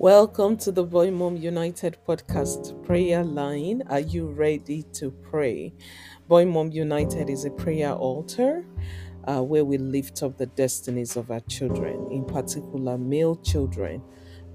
[0.00, 3.82] Welcome to the Boy Mom United podcast prayer line.
[3.90, 5.74] Are you ready to pray?
[6.28, 8.64] Boy Mom United is a prayer altar
[9.24, 14.00] uh, where we lift up the destinies of our children, in particular male children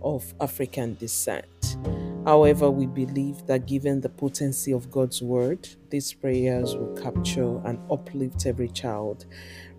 [0.02, 1.76] of African descent.
[2.26, 7.80] However, we believe that given the potency of God's word, these prayers will capture and
[7.92, 9.26] uplift every child,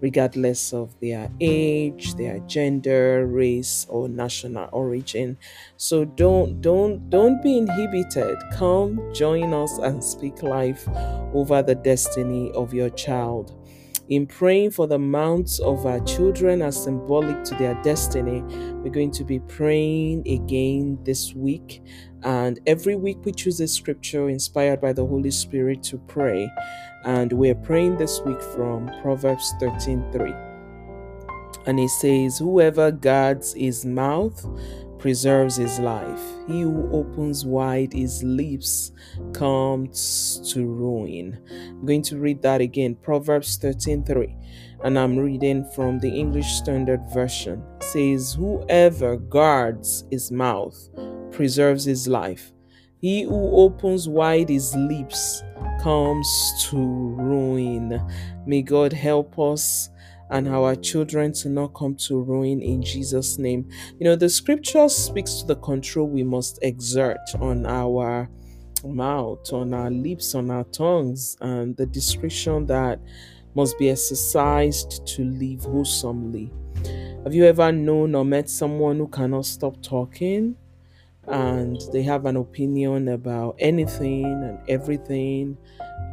[0.01, 5.39] regardless of their age, their gender, race, or national origin.
[5.79, 8.37] So don't don't don't be inhibited.
[8.53, 10.87] Come join us and speak life
[11.33, 13.64] over the destiny of your child.
[14.11, 18.43] In praying for the mounts of our children as symbolic to their destiny,
[18.83, 21.81] we're going to be praying again this week.
[22.23, 26.51] And every week we choose a scripture inspired by the Holy Spirit to pray.
[27.05, 30.35] And we're praying this week from Proverbs 13:3.
[31.67, 34.45] And it says, Whoever guards his mouth
[35.05, 36.23] preserves his life.
[36.47, 38.91] He who opens wide his lips
[39.35, 41.39] comes to ruin.
[41.51, 42.95] I'm going to read that again.
[42.95, 44.35] Proverbs 13:3.
[44.83, 47.63] And I'm reading from the English Standard Version.
[47.77, 50.75] It says, Whoever guards his mouth
[51.33, 52.55] preserves his life.
[52.97, 55.43] He who opens wide his lips
[55.83, 56.29] comes
[56.71, 58.01] to ruin.
[58.47, 59.91] May God help us
[60.31, 63.69] and our children to not come to ruin in Jesus' name.
[63.99, 68.29] You know, the scripture speaks to the control we must exert on our
[68.85, 73.01] mouth, on our lips, on our tongues, and the discretion that
[73.55, 76.53] must be exercised to live wholesomely.
[77.25, 80.57] Have you ever known or met someone who cannot stop talking?
[81.27, 85.57] and they have an opinion about anything and everything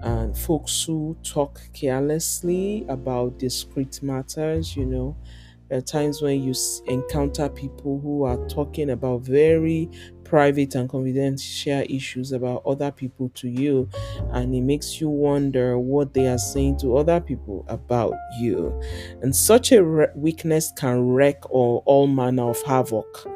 [0.01, 5.17] and folks who talk carelessly about discrete matters, you know.
[5.69, 6.53] There are times when you
[6.87, 9.89] encounter people who are talking about very
[10.31, 13.89] private and confidential share issues about other people to you,
[14.31, 18.71] and it makes you wonder what they are saying to other people about you.
[19.21, 23.27] And such a re- weakness can wreak all, all manner of havoc.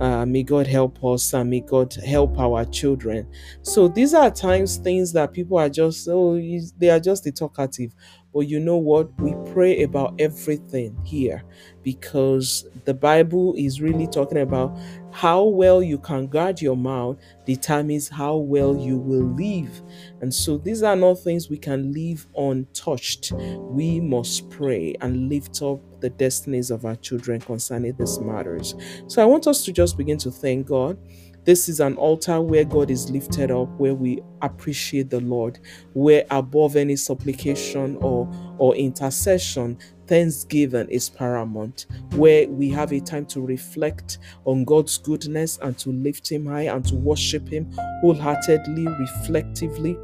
[0.00, 3.28] Uh, may God help us and may God help our children.
[3.62, 6.34] So these are times things that people are just oh
[6.78, 7.94] they are just the talkative.
[8.32, 9.10] But you know what?
[9.20, 11.42] We pray about everything here
[11.82, 14.78] because the Bible is really talking about
[15.12, 19.82] how well you can guard your mouth determines how well you will live.
[20.20, 23.32] And so these are not things we can leave untouched.
[23.58, 28.74] We must pray and lift up the destinies of our children concerning these matters.
[29.08, 30.98] So I want us to just begin to thank God
[31.44, 35.58] this is an altar where God is lifted up, where we appreciate the Lord,
[35.94, 43.26] where above any supplication or, or intercession, thanksgiving is paramount, where we have a time
[43.26, 47.70] to reflect on God's goodness and to lift Him high and to worship Him
[48.02, 49.96] wholeheartedly, reflectively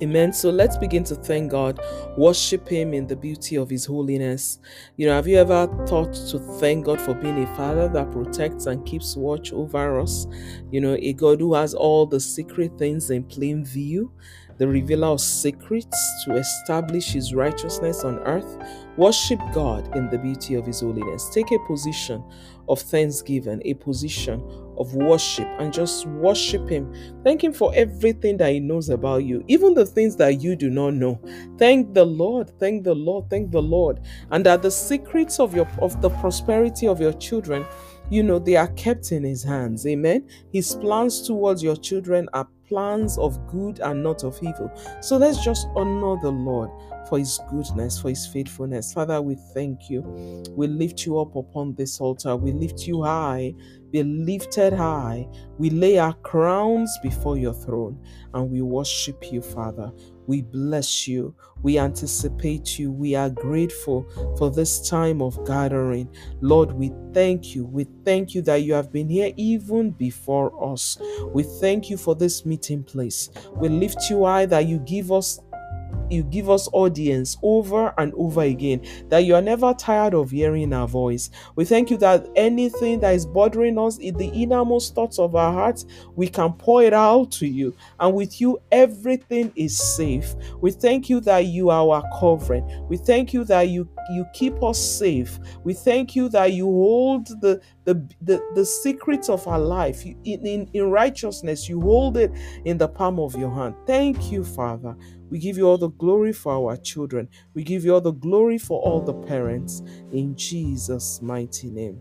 [0.00, 0.32] Amen.
[0.32, 1.80] So let's begin to thank God,
[2.16, 4.60] worship Him in the beauty of His holiness.
[4.96, 8.66] You know, have you ever thought to thank God for being a Father that protects
[8.66, 10.28] and keeps watch over us?
[10.70, 14.12] You know, a God who has all the secret things in plain view,
[14.58, 18.56] the revealer of secrets to establish His righteousness on earth.
[18.96, 21.28] Worship God in the beauty of His holiness.
[21.34, 22.22] Take a position
[22.68, 24.42] of thanksgiving, a position
[24.78, 26.92] of worship, and just worship Him.
[27.24, 30.70] Thank Him for everything that He knows about you, even the things that you do
[30.70, 31.20] not know.
[31.58, 34.00] Thank the Lord, thank the Lord, thank the Lord.
[34.30, 37.66] And that the secrets of your of the prosperity of your children,
[38.10, 39.86] you know, they are kept in His hands.
[39.86, 40.28] Amen.
[40.52, 44.70] His plans towards your children are plans of good and not of evil.
[45.00, 46.70] So let's just honor the Lord
[47.08, 48.92] for his goodness, for his faithfulness.
[48.92, 50.02] Father, we thank you.
[50.56, 52.36] We lift you up upon this altar.
[52.36, 53.54] We lift you high.
[53.90, 55.26] Be lifted high.
[55.58, 59.90] We lay our crowns before your throne and we worship you, Father.
[60.28, 61.34] We bless you.
[61.62, 62.92] We anticipate you.
[62.92, 64.06] We are grateful
[64.36, 66.14] for this time of gathering.
[66.42, 67.64] Lord, we thank you.
[67.64, 70.98] We thank you that you have been here even before us.
[71.32, 73.30] We thank you for this meeting place.
[73.54, 75.40] We lift you high that you give us
[76.10, 80.72] you give us audience over and over again, that you are never tired of hearing
[80.72, 81.30] our voice.
[81.56, 85.52] We thank you that anything that is bothering us in the innermost thoughts of our
[85.52, 87.74] hearts, we can pour it out to you.
[88.00, 90.34] And with you, everything is safe.
[90.60, 92.86] We thank you that you are our covering.
[92.88, 95.38] We thank you that you you keep us safe.
[95.64, 100.16] We thank you that you hold the the, the, the secrets of our life in,
[100.46, 101.68] in, in righteousness.
[101.68, 102.32] You hold it
[102.64, 103.74] in the palm of your hand.
[103.86, 104.96] Thank you, Father.
[105.30, 107.28] We give you all the glory for our children.
[107.54, 109.82] We give you all the glory for all the parents.
[110.12, 112.00] In Jesus' mighty name.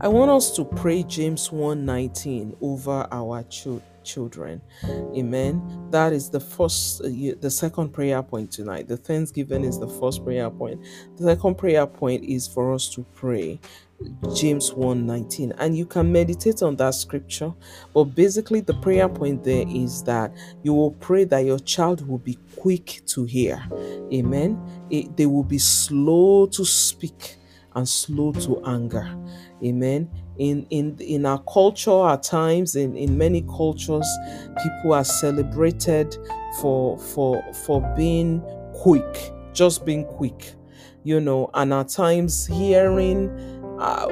[0.00, 3.44] I want us to pray James 1:19 over our
[4.02, 4.60] children.
[5.16, 5.88] Amen.
[5.90, 7.08] That is the first, uh,
[7.40, 8.88] the second prayer point tonight.
[8.88, 10.80] The Thanksgiving is the first prayer point.
[11.16, 13.60] The second prayer point is for us to pray
[14.34, 17.54] James 1:19 and you can meditate on that scripture
[17.94, 22.18] but basically the prayer point there is that you will pray that your child will
[22.18, 23.62] be quick to hear
[24.12, 27.38] amen it, they will be slow to speak
[27.74, 29.06] and slow to anger.
[29.64, 30.10] Amen.
[30.38, 34.06] In in in our culture at times in in many cultures
[34.62, 36.16] people are celebrated
[36.60, 38.42] for for for being
[38.74, 40.54] quick just being quick.
[41.04, 43.30] You know and at times hearing
[43.78, 44.08] uh,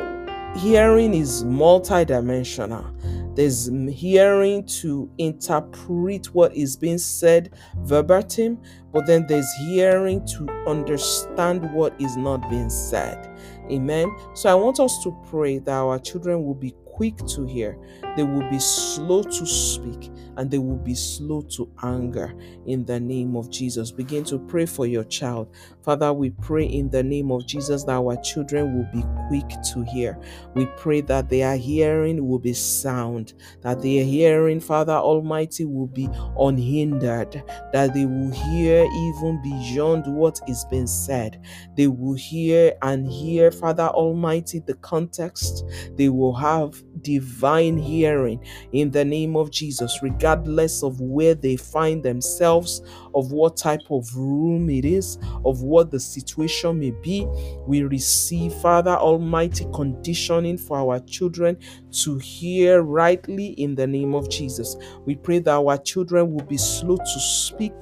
[0.59, 2.87] hearing is multidimensional.
[3.35, 8.61] There's hearing to interpret what is being said verbatim,
[8.93, 13.31] but then there's hearing to understand what is not being said.
[13.71, 14.15] Amen.
[14.35, 17.79] So I want us to pray that our children will be quick to hear,
[18.17, 22.35] they will be slow to speak, and they will be slow to anger
[22.67, 23.91] in the name of Jesus.
[23.91, 25.55] Begin to pray for your child.
[25.83, 29.83] Father, we pray in the name of Jesus that our children will be quick to
[29.83, 30.19] hear.
[30.55, 36.09] We pray that their hearing will be sound, that their hearing, Father Almighty, will be
[36.39, 37.43] unhindered,
[37.73, 41.41] that they will hear even beyond what is being said.
[41.77, 45.65] They will hear and hear, Father Almighty, the context.
[45.97, 52.01] They will have divine hearing in the name of Jesus, regardless of where they find
[52.01, 52.81] themselves,
[53.13, 57.27] of what type of room it is, of what the situation may be.
[57.67, 61.59] We receive, Father Almighty, conditioning for our children
[62.03, 64.77] to hear rightly in the name of Jesus.
[65.05, 67.73] We pray that our children will be slow to speak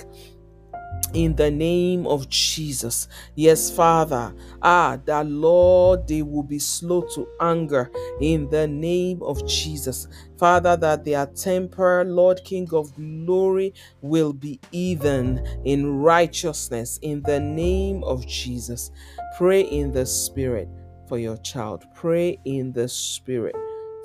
[1.14, 3.08] in the name of Jesus.
[3.34, 4.34] Yes, Father.
[4.62, 7.90] Ah, that Lord, they will be slow to anger
[8.20, 10.08] in the name of Jesus.
[10.38, 17.40] Father, that their temper, Lord King of glory, will be even in righteousness in the
[17.40, 18.90] name of Jesus.
[19.36, 20.68] Pray in the Spirit
[21.08, 21.84] for your child.
[21.94, 23.56] Pray in the Spirit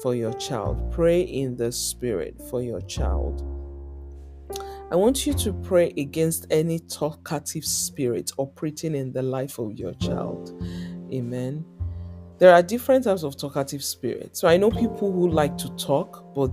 [0.01, 0.91] for your child.
[0.91, 3.54] Pray in the Spirit for your child.
[4.95, 9.93] I want you to pray against any talkative spirit operating in the life of your
[9.95, 10.57] child.
[11.11, 11.65] Amen.
[12.37, 14.39] There are different types of talkative spirits.
[14.39, 16.51] So I know people who like to talk, but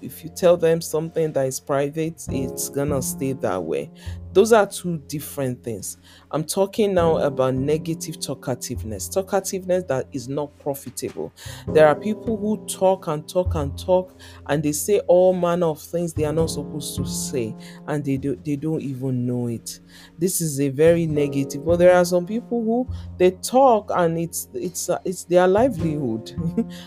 [0.00, 3.90] if you tell them something that is private, it's gonna stay that way.
[4.32, 5.96] Those are two different things.
[6.30, 11.32] I'm talking now about negative talkativeness, talkativeness that is not profitable.
[11.68, 15.82] There are people who talk and talk and talk, and they say all manner of
[15.82, 17.56] things they are not supposed to say,
[17.86, 19.80] and they do they don't even know it.
[20.18, 21.64] This is a very negative.
[21.64, 22.88] But there are some people who
[23.18, 26.32] they talk and it's it's it's their livelihood.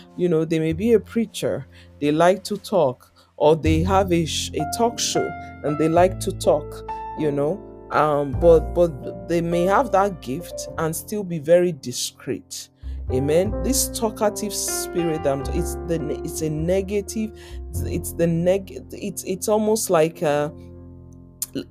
[0.16, 1.66] you know, they may be a preacher,
[2.00, 5.28] they like to talk, or they have a, sh- a talk show
[5.64, 6.84] and they like to talk
[7.18, 7.60] you know?
[7.90, 12.68] Um but but they may have that gift and still be very discreet.
[13.12, 13.62] Amen?
[13.62, 17.38] This talkative spirit um it's the it's a negative
[17.84, 20.50] it's the neg it's it's almost like uh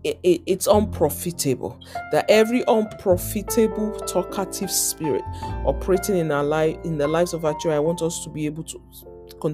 [0.05, 1.77] it, it, it's unprofitable.
[2.13, 5.23] That every unprofitable talkative spirit
[5.65, 8.45] operating in our life in the lives of our children i want us to be
[8.45, 8.81] able to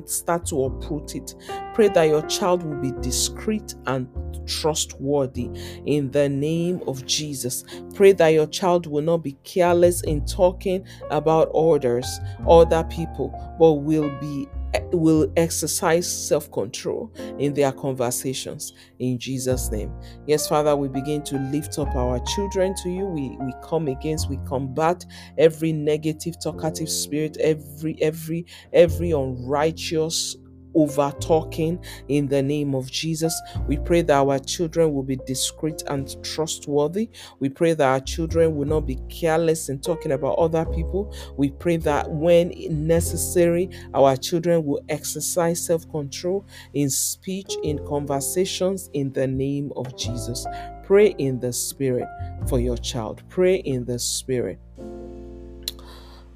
[0.05, 1.35] start to uproot it.
[1.73, 4.07] Pray that your child will be discreet and
[4.47, 5.49] trustworthy
[5.85, 7.63] in the name of Jesus.
[7.93, 13.73] Pray that your child will not be careless in talking about others, other people, but
[13.73, 14.47] will be
[14.91, 19.93] will exercise self control in their conversations in Jesus' name.
[20.27, 23.05] Yes, Father, we begin to lift up our children to you.
[23.05, 25.05] We, we come against, we combat
[25.37, 30.35] every negative talkative spirit, every, every, every unrighteous
[30.75, 33.39] over talking in the name of Jesus.
[33.67, 37.09] We pray that our children will be discreet and trustworthy.
[37.39, 41.13] We pray that our children will not be careless in talking about other people.
[41.37, 48.89] We pray that when necessary, our children will exercise self control in speech, in conversations
[48.93, 50.45] in the name of Jesus.
[50.83, 52.07] Pray in the Spirit
[52.47, 53.21] for your child.
[53.29, 54.59] Pray in the Spirit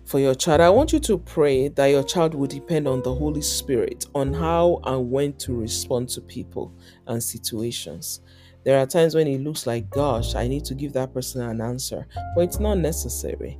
[0.06, 3.14] for your child, I want you to pray that your child will depend on the
[3.14, 6.74] Holy Spirit on how and when to respond to people
[7.08, 8.22] and situations.
[8.64, 11.62] There are times when it looks like, gosh, I need to give that person an
[11.62, 13.60] answer, but it's not necessary.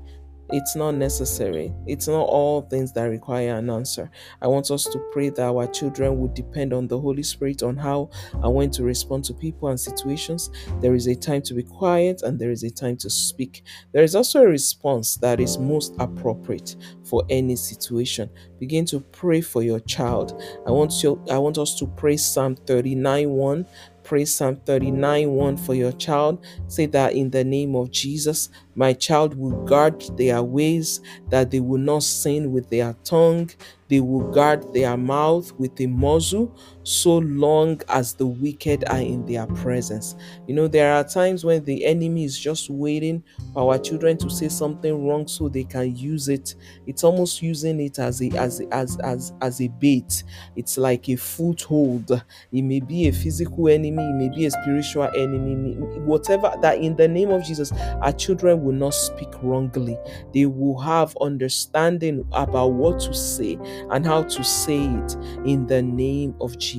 [0.54, 1.74] It's not necessary.
[1.88, 4.12] It's not all things that require an answer.
[4.40, 7.76] I want us to pray that our children would depend on the Holy Spirit on
[7.76, 10.52] how and when to respond to people and situations.
[10.80, 13.64] There is a time to be quiet and there is a time to speak.
[13.94, 18.30] There is also a response that is most appropriate for any situation.
[18.60, 20.40] Begin to pray for your child.
[20.68, 23.66] I want you I want us to pray Psalm 39 1
[24.04, 26.46] Pray Psalm 39 1 for your child.
[26.68, 31.60] Say that in the name of Jesus, my child will guard their ways, that they
[31.60, 33.50] will not sin with their tongue.
[33.88, 39.26] They will guard their mouth with a muzzle so long as the wicked are in
[39.26, 40.16] their presence.
[40.48, 43.24] You know, there are times when the enemy is just waiting
[43.54, 46.56] for our children to say something wrong so they can use it.
[46.86, 50.24] It's almost using it as a as as as as a bait.
[50.56, 52.12] It's like a foothold.
[52.52, 56.96] It may be a physical enemy, it may be a spiritual enemy, whatever that in
[56.96, 57.72] the name of Jesus,
[58.02, 59.98] our children will not speak wrongly.
[60.34, 63.58] They will have understanding about what to say
[63.90, 66.73] and how to say it in the name of Jesus.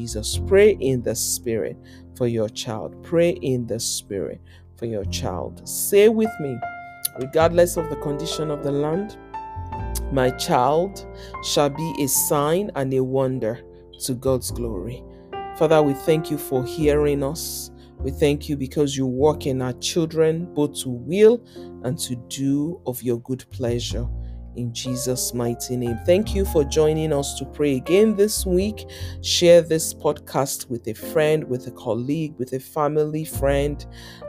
[0.47, 1.77] Pray in the Spirit
[2.17, 3.03] for your child.
[3.03, 4.41] Pray in the Spirit
[4.77, 5.67] for your child.
[5.69, 6.57] Say with me,
[7.19, 9.17] regardless of the condition of the land,
[10.13, 11.07] my child
[11.43, 13.61] shall be a sign and a wonder
[14.05, 15.03] to God's glory.
[15.57, 17.71] Father, we thank you for hearing us.
[17.99, 21.43] We thank you because you work in our children both to will
[21.85, 24.07] and to do of your good pleasure
[24.57, 25.99] in Jesus' mighty name.
[26.07, 28.89] Thank you for joining us to pray again this week.
[29.23, 33.85] Share this podcast with a friend, with a colleague, with a family friend.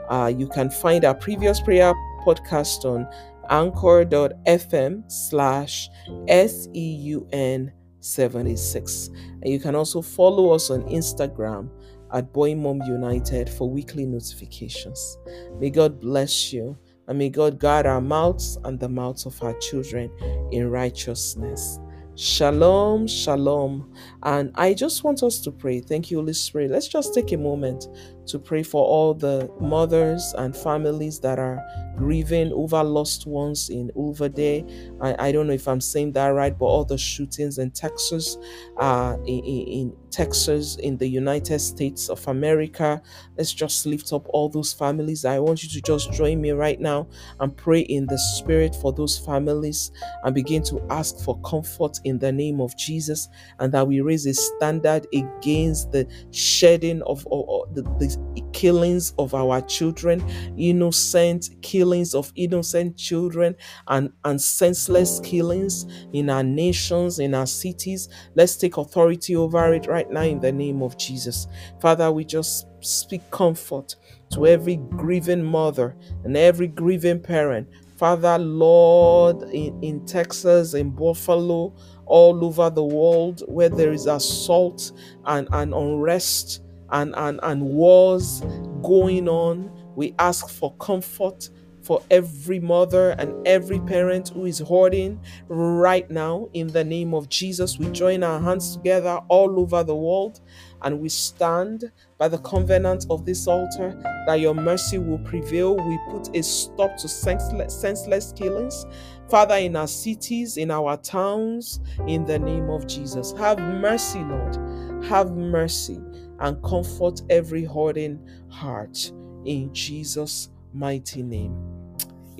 [0.08, 3.06] Uh, you can find our previous prayer podcast on
[3.50, 5.88] anchor.fm slash
[6.28, 9.08] S-E-U-N 76.
[9.42, 11.70] And you can also follow us on Instagram
[12.12, 15.18] at Boy Mom United for weekly notifications.
[15.58, 16.76] May God bless you.
[17.08, 20.10] And may God guard our mouths and the mouths of our children
[20.50, 21.78] in righteousness.
[22.16, 23.92] Shalom, shalom.
[24.22, 25.80] And I just want us to pray.
[25.80, 26.70] Thank you, Holy Spirit.
[26.70, 27.88] Let's just take a moment
[28.26, 31.64] to pray for all the mothers and families that are
[31.96, 33.90] grieving over lost ones in
[34.34, 34.64] Day.
[35.00, 38.36] I, I don't know if I'm saying that right, but all the shootings in Texas,
[38.78, 43.02] uh, in, in Texas, in the United States of America.
[43.36, 45.24] Let's just lift up all those families.
[45.24, 47.08] I want you to just join me right now
[47.40, 49.92] and pray in the spirit for those families
[50.24, 53.28] and begin to ask for comfort in the name of Jesus
[53.58, 58.15] and that we raise a standard against the shedding of, of the, the
[58.52, 60.24] killings of our children,
[60.56, 63.54] innocent killings of innocent children,
[63.88, 68.08] and, and senseless killings in our nations, in our cities.
[68.34, 71.46] Let's take authority over it right now in the name of Jesus.
[71.80, 73.96] Father, we just speak comfort
[74.32, 75.94] to every grieving mother
[76.24, 77.68] and every grieving parent.
[77.96, 84.92] Father, Lord, in, in Texas, in Buffalo, all over the world where there is assault
[85.24, 88.42] and, and unrest and, and, and wars
[88.82, 89.70] going on.
[89.94, 91.48] We ask for comfort
[91.86, 96.48] for every mother and every parent who is hoarding right now.
[96.52, 100.40] In the name of Jesus, we join our hands together all over the world
[100.82, 105.76] and we stand by the covenant of this altar that your mercy will prevail.
[105.76, 108.84] We put a stop to senseless, senseless killings.
[109.28, 111.78] Father, in our cities, in our towns,
[112.08, 115.04] in the name of Jesus, have mercy, Lord.
[115.04, 116.00] Have mercy
[116.40, 119.12] and comfort every hurting heart.
[119.44, 121.56] In Jesus' mighty name.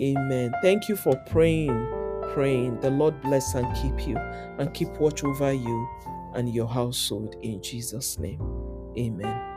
[0.01, 0.53] Amen.
[0.63, 1.89] Thank you for praying.
[2.35, 2.81] Praying.
[2.81, 5.89] The Lord bless and keep you and keep watch over you
[6.35, 8.41] and your household in Jesus' name.
[8.99, 9.56] Amen.